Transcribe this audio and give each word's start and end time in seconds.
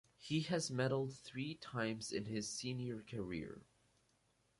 He 0.17 0.41
has 0.49 0.71
medalled 0.71 1.15
three 1.15 1.53
times 1.53 2.11
in 2.11 2.25
his 2.25 2.49
senior 2.49 3.03
career. 3.03 3.61